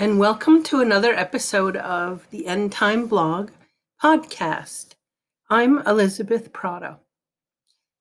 and 0.00 0.18
welcome 0.18 0.62
to 0.62 0.80
another 0.80 1.12
episode 1.12 1.76
of 1.76 2.26
the 2.30 2.46
End 2.46 2.72
Time 2.72 3.06
Blog 3.06 3.50
podcast. 4.02 4.92
I'm 5.50 5.86
Elizabeth 5.86 6.54
Prata. 6.54 6.96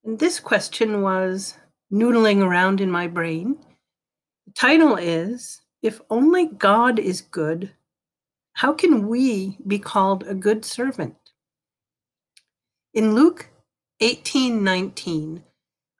And 0.06 0.18
this 0.18 0.40
question 0.40 1.02
was 1.02 1.56
noodling 1.92 2.42
around 2.42 2.80
in 2.80 2.90
my 2.90 3.08
brain. 3.08 3.58
The 4.48 4.54
title 4.54 4.96
is 4.96 5.60
If 5.82 6.00
Only 6.10 6.46
God 6.46 7.00
is 7.00 7.20
Good, 7.20 7.72
How 8.54 8.72
Can 8.72 9.10
We 9.10 9.58
Be 9.68 9.78
Called 9.78 10.24
a 10.24 10.34
Good 10.34 10.64
Servant? 10.64 11.18
In 12.94 13.14
Luke 13.14 13.50
18 14.00 14.64
19, 14.64 15.44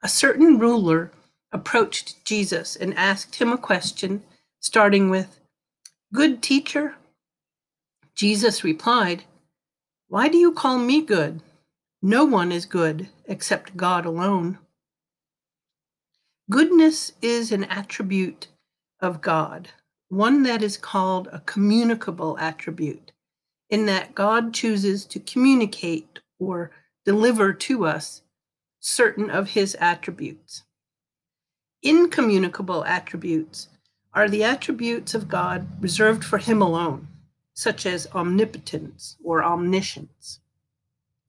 a 0.02 0.08
certain 0.08 0.58
ruler 0.58 1.12
approached 1.52 2.24
Jesus 2.24 2.74
and 2.74 2.96
asked 2.96 3.34
him 3.34 3.52
a 3.52 3.58
question, 3.58 4.22
starting 4.60 5.10
with, 5.10 5.39
Good 6.12 6.42
teacher? 6.42 6.96
Jesus 8.16 8.64
replied, 8.64 9.24
Why 10.08 10.26
do 10.26 10.36
you 10.36 10.52
call 10.52 10.78
me 10.78 11.02
good? 11.02 11.40
No 12.02 12.24
one 12.24 12.50
is 12.50 12.66
good 12.66 13.08
except 13.26 13.76
God 13.76 14.04
alone. 14.04 14.58
Goodness 16.50 17.12
is 17.22 17.52
an 17.52 17.62
attribute 17.64 18.48
of 18.98 19.20
God, 19.20 19.68
one 20.08 20.42
that 20.42 20.64
is 20.64 20.76
called 20.76 21.28
a 21.28 21.40
communicable 21.46 22.36
attribute, 22.38 23.12
in 23.68 23.86
that 23.86 24.12
God 24.12 24.52
chooses 24.52 25.04
to 25.06 25.20
communicate 25.20 26.18
or 26.40 26.72
deliver 27.04 27.52
to 27.52 27.86
us 27.86 28.22
certain 28.80 29.30
of 29.30 29.50
his 29.50 29.76
attributes. 29.76 30.64
Incommunicable 31.84 32.84
attributes 32.84 33.68
are 34.12 34.28
the 34.28 34.44
attributes 34.44 35.14
of 35.14 35.28
God 35.28 35.82
reserved 35.82 36.24
for 36.24 36.38
him 36.38 36.60
alone, 36.60 37.08
such 37.54 37.86
as 37.86 38.08
omnipotence 38.14 39.16
or 39.22 39.44
omniscience. 39.44 40.40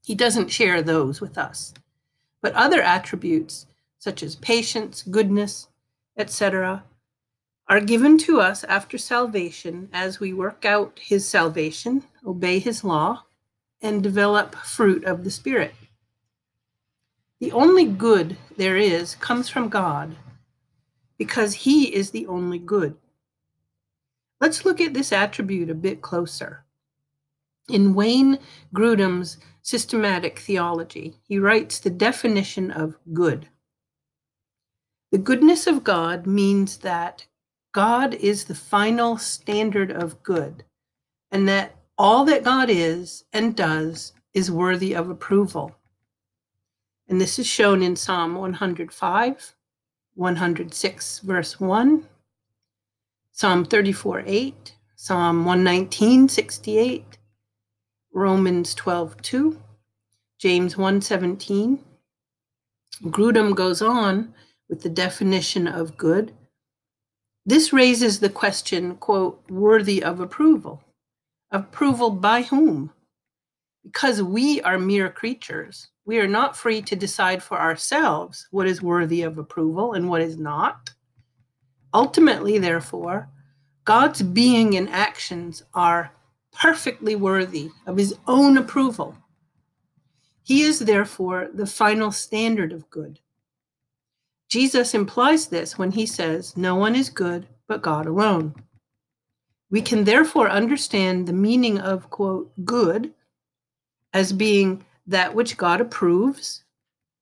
He 0.04 0.16
doesn't 0.16 0.50
share 0.50 0.82
those 0.82 1.22
with 1.22 1.38
us. 1.38 1.74
But 2.42 2.54
other 2.54 2.82
attributes, 2.82 3.68
such 4.00 4.24
as 4.24 4.36
patience, 4.36 5.04
goodness, 5.04 5.68
etc., 6.18 6.84
are 7.68 7.80
given 7.80 8.18
to 8.18 8.42
us 8.42 8.64
after 8.64 8.98
salvation 8.98 9.88
as 9.94 10.20
we 10.20 10.34
work 10.34 10.66
out 10.66 11.00
his 11.02 11.28
salvation, 11.28 12.04
obey 12.26 12.59
his 12.59 12.84
law, 12.84 13.24
and 13.82 14.04
develop 14.04 14.56
fruit 14.56 15.06
of 15.06 15.24
the 15.24 15.32
Spirit. 15.32 15.74
The 17.40 17.52
only 17.52 17.86
good 17.86 18.38
there 18.58 18.78
is 18.78 19.16
comes 19.16 19.50
from 19.50 19.70
God 19.70 20.16
because 21.22 21.53
he 21.53 21.94
is 21.94 22.09
the 22.09 22.25
only 22.25 22.58
good. 22.58 22.97
Let's 24.39 24.66
look 24.66 24.81
at 24.81 24.95
this 24.95 25.11
attribute 25.11 25.69
a 25.69 25.75
bit 25.75 26.02
closer. 26.02 26.66
In 27.69 27.94
Wayne 27.94 28.39
Grudem's 28.73 29.38
systematic 29.61 30.39
theology, 30.39 31.13
he 31.22 31.38
writes 31.38 31.78
the 31.78 31.91
definition 31.91 32.72
of 32.72 32.97
good. 33.13 33.47
The 35.11 35.19
goodness 35.19 35.67
of 35.67 35.83
God 35.83 36.25
means 36.25 36.78
that 36.78 37.28
God 37.72 38.16
is 38.16 38.45
the 38.45 38.56
final 38.56 39.19
standard 39.19 39.91
of 39.91 40.23
good, 40.23 40.63
and 41.30 41.47
that 41.47 41.75
all 42.00 42.25
that 42.25 42.44
God 42.44 42.72
is 42.72 43.25
and 43.31 43.56
does 43.56 44.13
is 44.33 44.50
worthy 44.50 44.95
of 44.95 45.11
approval. 45.11 45.75
And 47.08 47.22
this 47.22 47.38
is 47.38 47.45
shown 47.45 47.83
in 47.83 47.95
Psalm 47.95 48.33
105, 48.33 49.56
106, 50.16 51.19
verse 51.19 51.59
1, 51.59 52.08
Psalm 53.31 53.66
34, 53.66 54.24
8, 54.25 54.75
Psalm 54.96 55.46
119, 55.46 56.30
68, 56.30 57.18
Romans 58.13 58.75
12, 58.75 59.22
2, 59.22 59.62
James 60.38 60.78
1, 60.78 61.02
17. 61.02 61.80
Grudem 63.06 63.56
goes 63.56 63.81
on 63.81 64.34
with 64.69 64.81
the 64.81 64.90
definition 64.90 65.68
of 65.68 65.97
good. 65.97 66.34
This 67.46 67.74
raises 67.74 68.19
the 68.19 68.30
question, 68.30 68.96
quote, 68.97 69.41
worthy 69.50 70.03
of 70.03 70.19
approval. 70.19 70.84
Approval 71.52 72.12
by 72.12 72.44
whom? 72.44 72.91
Because 73.84 74.22
we 74.22 74.62
are 74.62 74.78
mere 74.78 75.09
creatures, 75.09 75.90
we 76.06 76.19
are 76.19 76.28
not 76.28 76.58
free 76.58 76.81
to 76.84 76.96
decide 76.96 77.42
for 77.42 77.59
ourselves 77.59 78.47
what 78.52 78.68
is 78.68 78.81
worthy 78.81 79.22
of 79.22 79.38
approval 79.38 79.94
and 79.94 80.09
what 80.09 80.22
is 80.22 80.38
not. 80.38 80.90
Ultimately, 81.94 82.58
therefore, 82.58 83.30
God's 83.86 84.22
being 84.22 84.75
and 84.75 84.90
actions 84.90 85.64
are 85.74 86.12
perfectly 86.52 87.16
worthy 87.16 87.70
of 87.86 87.97
his 87.97 88.16
own 88.28 88.58
approval. 88.58 89.16
He 90.44 90.64
is 90.64 90.80
therefore 90.80 91.50
the 91.53 91.66
final 91.66 92.12
standard 92.12 92.74
of 92.74 92.90
good. 92.90 93.20
Jesus 94.50 94.94
implies 94.94 95.47
this 95.47 95.78
when 95.78 95.91
he 95.91 96.06
says, 96.06 96.58
No 96.58 96.75
one 96.75 96.96
is 96.96 97.09
good 97.09 97.47
but 97.68 97.81
God 97.81 98.06
alone. 98.06 98.53
We 99.70 99.81
can 99.81 100.03
therefore 100.03 100.50
understand 100.50 101.25
the 101.25 101.34
meaning 101.34 101.80
of, 101.80 102.09
quote, 102.09 102.52
good 102.66 103.14
as 104.13 104.33
being 104.33 104.83
that 105.07 105.33
which 105.33 105.57
God 105.57 105.81
approves, 105.81 106.63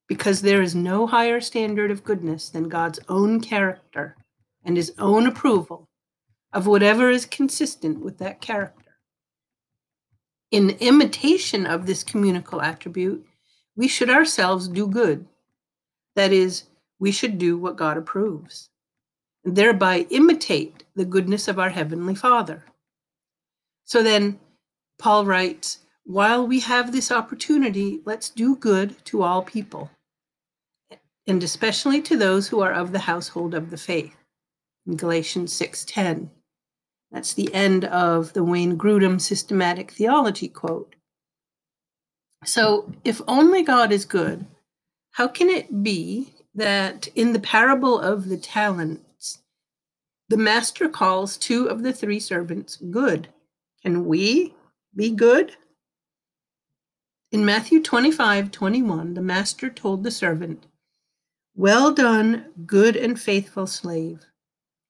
because 0.08 0.42
there 0.42 0.62
is 0.62 0.76
no 0.76 1.06
higher 1.08 1.40
standard 1.40 1.92
of 1.92 2.04
goodness 2.04 2.50
than 2.50 2.68
God's 2.68 3.00
own 3.10 3.42
character 3.42 4.16
and 4.64 4.76
his 4.76 4.94
own 4.98 5.28
approval 5.28 5.88
of 6.52 6.68
whatever 6.68 7.10
is 7.10 7.26
consistent 7.26 8.00
with 8.00 8.18
that 8.18 8.42
character. 8.42 8.98
In 10.52 10.72
imitation 10.80 11.68
of 11.68 11.86
this 11.86 12.04
communicable 12.04 12.62
attribute, 12.62 13.26
we 13.76 13.88
should 13.88 14.10
ourselves 14.10 14.68
do 14.68 14.88
good. 14.88 15.28
That 16.16 16.34
is, 16.34 16.64
we 16.98 17.12
should 17.12 17.38
do 17.38 17.58
what 17.58 17.78
God 17.78 17.98
approves, 17.98 18.70
and 19.46 19.56
thereby 19.56 20.08
imitate 20.10 20.84
the 20.96 21.06
goodness 21.06 21.48
of 21.48 21.60
our 21.60 21.70
Heavenly 21.70 22.16
Father. 22.16 22.66
So 23.86 24.02
then, 24.02 24.40
Paul 24.98 25.26
writes, 25.26 25.80
while 26.06 26.46
we 26.46 26.60
have 26.62 26.92
this 26.92 27.12
opportunity, 27.12 28.02
let's 28.06 28.30
do 28.30 28.56
good 28.56 29.04
to 29.06 29.22
all 29.22 29.44
people, 29.44 29.92
and 31.28 31.44
especially 31.44 32.02
to 32.02 32.18
those 32.18 32.48
who 32.48 32.62
are 32.62 32.74
of 32.74 32.92
the 32.92 33.00
household 33.00 33.54
of 33.54 33.70
the 33.70 33.78
faith. 33.78 34.16
In 34.88 34.96
Galatians 34.96 35.54
6:10. 35.54 36.32
That's 37.12 37.34
the 37.34 37.54
end 37.54 37.86
of 37.86 38.34
the 38.34 38.44
Wayne 38.44 38.78
Grudem 38.78 39.20
systematic 39.20 39.92
theology 39.92 40.48
quote. 40.48 40.96
So, 42.46 42.92
if 43.04 43.22
only 43.28 43.64
God 43.64 43.92
is 43.92 44.06
good, 44.06 44.46
how 45.12 45.28
can 45.28 45.50
it 45.50 45.84
be 45.84 46.34
that 46.56 47.08
in 47.16 47.34
the 47.34 47.40
parable 47.40 48.00
of 48.00 48.30
the 48.30 48.38
talents, 48.38 49.40
the 50.30 50.38
master 50.38 50.88
calls 50.88 51.36
two 51.38 51.66
of 51.66 51.84
the 51.84 51.92
three 51.92 52.20
servants 52.20 52.78
good? 52.78 53.28
Can 53.82 54.06
we 54.06 54.56
be 54.96 55.12
good? 55.12 55.58
In 57.32 57.46
Matthew 57.46 57.80
25 57.84 58.50
21, 58.50 59.14
the 59.14 59.22
master 59.22 59.70
told 59.70 60.04
the 60.04 60.10
servant, 60.10 60.66
Well 61.56 61.94
done, 61.94 62.46
good 62.66 62.96
and 62.96 63.20
faithful 63.22 63.68
slave. 63.68 64.26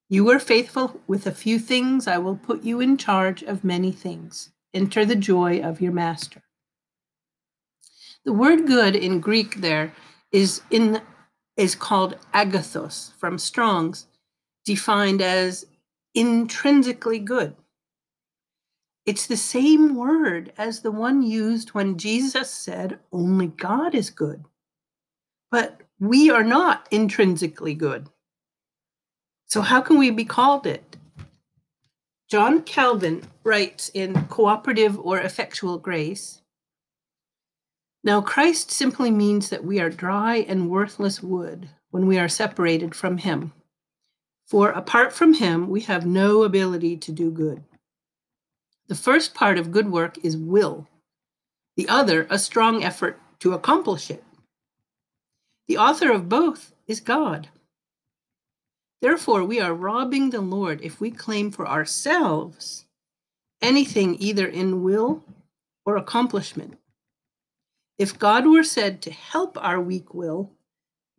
You 0.07 0.23
were 0.23 0.39
faithful 0.39 1.01
with 1.05 1.27
a 1.27 1.33
few 1.33 1.59
things, 1.59 2.07
I 2.07 2.17
will 2.17 2.37
put 2.37 2.63
you 2.63 2.79
in 2.79 2.95
charge 2.95 3.43
of 3.43 3.65
many 3.65 3.91
things. 3.91 4.51
Enter 4.73 5.03
the 5.03 5.17
joy 5.17 5.59
of 5.59 5.81
your 5.81 5.91
master. 5.91 6.43
The 8.23 8.31
word 8.31 8.65
good 8.67 8.95
in 8.95 9.19
Greek 9.19 9.55
there 9.57 9.93
is 10.31 10.61
in 10.71 11.01
is 11.57 11.75
called 11.75 12.15
agathos 12.33 13.11
from 13.17 13.37
Strong's, 13.37 14.07
defined 14.63 15.21
as 15.21 15.65
intrinsically 16.15 17.19
good. 17.19 17.55
It's 19.09 19.25
the 19.25 19.37
same 19.37 19.95
word 19.95 20.53
as 20.55 20.81
the 20.81 20.91
one 20.91 21.23
used 21.23 21.69
when 21.69 21.97
Jesus 21.97 22.51
said, 22.51 22.99
Only 23.11 23.47
God 23.47 23.95
is 23.95 24.11
good. 24.11 24.45
But 25.49 25.81
we 25.99 26.29
are 26.29 26.43
not 26.43 26.87
intrinsically 26.91 27.73
good. 27.73 28.05
So, 29.47 29.61
how 29.61 29.81
can 29.81 29.97
we 29.97 30.11
be 30.11 30.25
called 30.25 30.67
it? 30.67 30.95
John 32.29 32.61
Calvin 32.61 33.23
writes 33.43 33.89
in 33.95 34.25
Cooperative 34.25 34.99
or 34.99 35.17
Effectual 35.19 35.79
Grace 35.79 36.43
Now, 38.03 38.21
Christ 38.21 38.69
simply 38.69 39.09
means 39.09 39.49
that 39.49 39.65
we 39.65 39.79
are 39.79 39.89
dry 39.89 40.35
and 40.47 40.69
worthless 40.69 41.23
wood 41.23 41.69
when 41.89 42.05
we 42.05 42.19
are 42.19 42.29
separated 42.29 42.93
from 42.93 43.17
Him. 43.17 43.53
For 44.45 44.69
apart 44.69 45.13
from 45.13 45.33
Him, 45.33 45.67
we 45.67 45.81
have 45.81 46.05
no 46.05 46.43
ability 46.43 46.95
to 46.97 47.11
do 47.11 47.31
good. 47.31 47.63
The 48.89 48.95
first 48.95 49.35
part 49.35 49.59
of 49.59 49.71
good 49.71 49.91
work 49.91 50.17
is 50.23 50.35
will, 50.35 50.87
the 51.77 51.87
other, 51.87 52.25
a 52.31 52.39
strong 52.39 52.83
effort 52.83 53.21
to 53.39 53.53
accomplish 53.53 54.09
it. 54.09 54.23
The 55.67 55.77
author 55.77 56.11
of 56.11 56.27
both 56.27 56.73
is 56.87 56.99
God. 56.99 57.49
Therefore, 58.99 59.45
we 59.45 59.59
are 59.59 59.75
robbing 59.75 60.31
the 60.31 60.41
Lord 60.41 60.81
if 60.81 60.99
we 60.99 61.11
claim 61.11 61.51
for 61.51 61.67
ourselves 61.67 62.85
anything 63.61 64.17
either 64.19 64.47
in 64.47 64.81
will 64.81 65.23
or 65.85 65.95
accomplishment. 65.95 66.79
If 67.99 68.17
God 68.17 68.47
were 68.47 68.63
said 68.63 69.03
to 69.03 69.11
help 69.11 69.55
our 69.63 69.79
weak 69.79 70.15
will, 70.15 70.49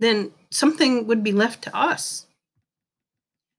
then 0.01 0.33
something 0.51 1.07
would 1.07 1.23
be 1.23 1.33
left 1.33 1.63
to 1.63 1.77
us. 1.77 2.27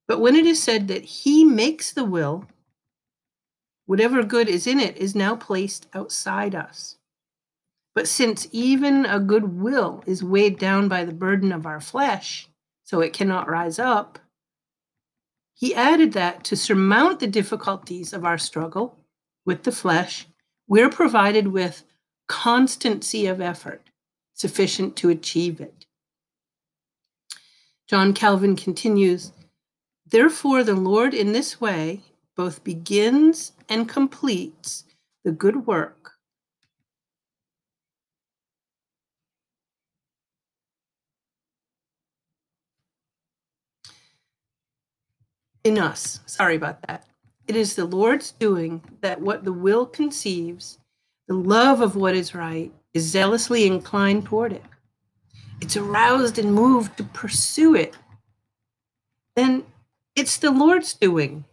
But 0.05 0.19
when 0.19 0.35
it 0.35 0.45
is 0.45 0.61
said 0.61 0.89
that 0.89 1.05
He 1.05 1.45
makes 1.45 1.93
the 1.93 2.03
will, 2.03 2.45
whatever 3.91 4.23
good 4.23 4.47
is 4.47 4.67
in 4.67 4.79
it 4.79 4.95
is 4.95 5.13
now 5.13 5.35
placed 5.35 5.85
outside 5.93 6.55
us. 6.55 6.95
But 7.93 8.07
since 8.07 8.47
even 8.53 9.05
a 9.05 9.19
good 9.19 9.59
will 9.59 10.01
is 10.07 10.23
weighed 10.23 10.57
down 10.57 10.87
by 10.87 11.03
the 11.03 11.11
burden 11.11 11.51
of 11.51 11.65
our 11.65 11.81
flesh, 11.81 12.47
so 12.85 13.01
it 13.01 13.11
cannot 13.11 13.49
rise 13.49 13.79
up, 13.79 14.17
he 15.53 15.75
added 15.75 16.13
that 16.13 16.45
to 16.45 16.55
surmount 16.55 17.19
the 17.19 17.27
difficulties 17.27 18.13
of 18.13 18.23
our 18.23 18.37
struggle 18.37 18.97
with 19.45 19.63
the 19.63 19.73
flesh, 19.73 20.25
we're 20.69 20.89
provided 20.89 21.47
with 21.47 21.83
constancy 22.29 23.27
of 23.27 23.41
effort 23.41 23.89
sufficient 24.33 24.95
to 24.95 25.09
achieve 25.09 25.59
it. 25.59 25.85
John 27.89 28.13
Calvin 28.13 28.55
continues 28.55 29.33
Therefore, 30.05 30.63
the 30.63 30.75
Lord 30.75 31.13
in 31.13 31.33
this 31.33 31.59
way 31.59 32.03
both 32.35 32.63
begins 32.63 33.53
and 33.69 33.87
completes 33.87 34.85
the 35.23 35.31
good 35.31 35.67
work 35.67 36.13
in 45.63 45.77
us. 45.77 46.19
Sorry 46.25 46.55
about 46.55 46.81
that. 46.87 47.05
It 47.47 47.55
is 47.55 47.75
the 47.75 47.85
Lord's 47.85 48.31
doing 48.31 48.81
that 49.01 49.21
what 49.21 49.43
the 49.43 49.53
will 49.53 49.85
conceives, 49.85 50.79
the 51.27 51.33
love 51.33 51.81
of 51.81 51.95
what 51.95 52.15
is 52.15 52.33
right, 52.33 52.71
is 52.93 53.03
zealously 53.03 53.65
inclined 53.65 54.25
toward 54.25 54.53
it. 54.53 54.63
It's 55.59 55.77
aroused 55.77 56.39
and 56.39 56.53
moved 56.53 56.97
to 56.97 57.03
pursue 57.03 57.75
it. 57.75 57.95
Then 59.35 59.63
it's 60.15 60.37
the 60.37 60.51
Lord's 60.51 60.93
doing 60.93 61.45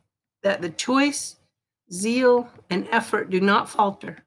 that 0.42 0.62
the 0.62 0.70
choice, 0.70 1.36
zeal, 1.92 2.48
and 2.70 2.88
effort 2.90 3.30
do 3.30 3.40
not 3.40 3.68
falter, 3.68 4.18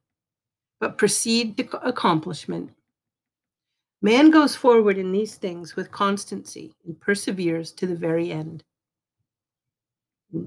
but 0.79 0.97
proceed 0.97 1.57
to 1.57 1.87
accomplishment. 1.87 2.71
Man 4.01 4.31
goes 4.31 4.55
forward 4.55 4.97
in 4.97 5.11
these 5.11 5.35
things 5.35 5.75
with 5.75 5.91
constancy 5.91 6.73
and 6.85 6.99
perseveres 6.99 7.71
to 7.73 7.85
the 7.85 7.95
very 7.95 8.31
end. 8.31 8.63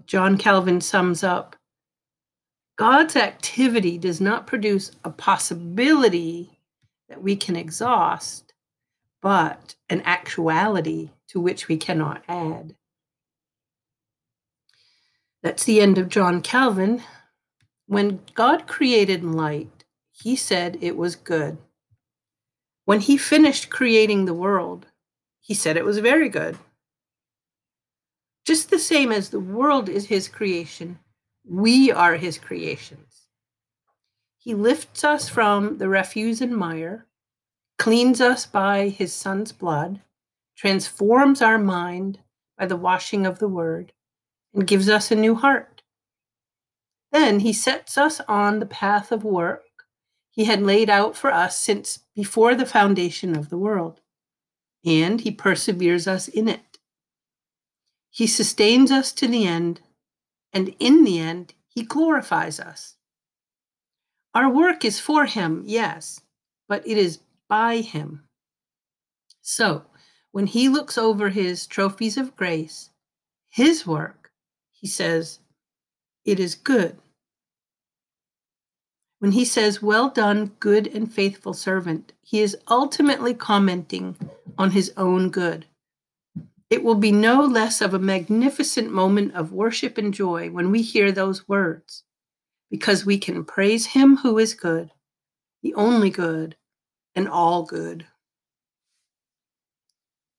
John 0.06 0.38
Calvin 0.38 0.81
sums 0.81 1.22
up 1.22 1.56
God's 2.76 3.14
activity 3.14 3.99
does 3.99 4.20
not 4.20 4.49
produce 4.49 4.90
a 5.05 5.11
possibility 5.11 6.58
that 7.08 7.22
we 7.22 7.37
can 7.37 7.55
exhaust, 7.55 8.52
but 9.22 9.76
an 9.88 10.02
actuality 10.05 11.11
to 11.28 11.38
which 11.38 11.69
we 11.69 11.76
cannot 11.76 12.25
add. 12.28 12.75
That's 15.44 15.64
the 15.64 15.82
end 15.82 15.99
of 15.99 16.08
John 16.08 16.41
Calvin. 16.41 17.02
When 17.87 18.20
God 18.32 18.67
created 18.67 19.23
light, 19.23 19.85
he 20.11 20.37
said 20.37 20.79
it 20.81 20.96
was 20.96 21.17
good. 21.17 21.58
When 22.87 23.00
he 23.00 23.19
finished 23.19 23.69
creating 23.69 24.25
the 24.25 24.32
world, 24.32 24.87
he 25.43 25.52
said 25.52 25.76
it 25.76 25.85
was 25.85 25.99
very 25.99 26.31
good. 26.31 26.56
Just 28.46 28.70
the 28.70 28.79
same 28.79 29.12
as 29.12 29.29
the 29.29 29.38
world 29.38 29.91
is 29.91 30.06
his 30.06 30.29
creation, 30.29 30.99
we 31.47 31.93
are 31.93 32.17
his 32.17 32.38
creations. 32.38 33.26
He 34.38 34.55
lifts 34.55 35.05
us 35.05 35.29
from 35.29 35.76
the 35.76 35.90
refuse 35.90 36.40
and 36.40 36.56
mire, 36.56 37.05
cleans 37.79 38.23
us 38.23 38.47
by 38.47 38.88
his 38.88 39.12
son's 39.12 39.52
blood, 39.52 40.00
transforms 40.56 41.43
our 41.43 41.58
mind 41.58 42.20
by 42.56 42.64
the 42.64 42.76
washing 42.76 43.26
of 43.26 43.40
the 43.40 43.49
word, 43.49 43.93
and 44.55 44.67
gives 44.67 44.89
us 44.89 45.11
a 45.11 45.17
new 45.17 45.35
heart. 45.35 45.83
Then 47.12 47.41
he 47.41 47.53
sets 47.53 47.99
us 47.99 48.21
on 48.29 48.59
the 48.59 48.67
path 48.67 49.12
of 49.12 49.25
work 49.25 49.62
he 50.35 50.47
had 50.47 50.62
laid 50.62 50.91
out 50.91 51.17
for 51.17 51.33
us 51.33 51.56
since 51.56 52.01
before 52.17 52.56
the 52.56 52.67
foundation 52.67 53.37
of 53.37 53.51
the 53.51 53.59
world, 53.59 54.01
and 54.85 55.21
he 55.21 55.31
perseveres 55.31 56.09
us 56.09 56.27
in 56.27 56.49
it. 56.49 56.79
He 58.11 58.27
sustains 58.27 58.91
us 58.91 59.12
to 59.12 59.29
the 59.29 59.47
end, 59.47 59.81
and 60.53 60.75
in 60.81 61.05
the 61.05 61.21
end, 61.21 61.55
He 61.67 61.83
glorifies 61.83 62.59
us. 62.59 62.97
Our 64.35 64.49
work 64.49 64.85
is 64.85 65.00
for 65.00 65.25
Him, 65.25 65.62
yes, 65.67 66.21
but 66.69 66.87
it 66.87 66.99
is 66.99 67.21
by 67.49 67.79
Him. 67.81 68.25
So, 69.41 69.85
when 70.33 70.47
He 70.47 70.69
looks 70.69 70.99
over 70.99 71.29
His 71.29 71.67
trophies 71.67 72.17
of 72.17 72.37
grace, 72.37 72.91
His 73.50 73.87
work, 73.87 74.24
He 74.85 74.89
says, 74.89 75.39
It 76.27 76.39
is 76.39 76.55
good. 76.55 76.99
When 79.19 79.33
He 79.33 79.47
says, 79.47 79.81
Well 79.81 80.11
done, 80.11 80.53
good 80.61 80.87
and 80.89 81.11
faithful 81.11 81.55
servant, 81.55 82.13
He 82.21 82.43
is 82.43 82.55
ultimately 82.69 83.33
commenting 83.33 84.15
on 84.59 84.73
His 84.73 84.93
own 84.99 85.31
good. 85.31 85.65
It 86.69 86.85
will 86.85 86.97
be 86.97 87.13
no 87.13 87.41
less 87.41 87.81
of 87.81 87.95
a 87.95 87.99
magnificent 87.99 88.93
moment 88.93 89.35
of 89.35 89.53
worship 89.53 89.97
and 89.97 90.13
joy 90.13 90.51
when 90.51 90.71
we 90.71 90.83
hear 90.83 91.11
those 91.11 91.49
words, 91.49 92.03
because 92.71 93.07
we 93.07 93.17
can 93.17 93.43
praise 93.43 93.87
Him 93.87 94.19
who 94.19 94.39
is 94.39 94.53
good, 94.53 94.91
the 95.63 95.73
only 95.73 96.11
good, 96.11 96.57
and 97.15 97.27
all 97.27 97.63
good. 97.63 98.05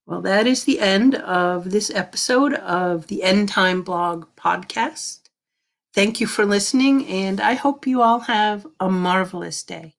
Well, 0.07 0.21
that 0.21 0.45
is 0.45 0.65
the 0.65 0.79
end 0.79 1.15
of 1.15 1.71
this 1.71 1.89
episode 1.89 2.53
of 2.53 3.07
the 3.07 3.23
End 3.23 3.49
Time 3.49 3.81
Blog 3.81 4.27
podcast. 4.35 5.21
Thank 5.95 6.19
you 6.19 6.27
for 6.27 6.45
listening, 6.45 7.07
and 7.07 7.41
I 7.41 7.55
hope 7.55 7.87
you 7.87 8.03
all 8.03 8.19
have 8.19 8.67
a 8.79 8.87
marvelous 8.87 9.63
day. 9.63 9.95